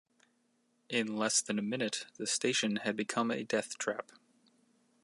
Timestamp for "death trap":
3.43-4.11